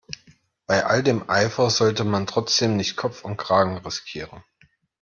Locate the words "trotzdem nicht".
2.25-2.95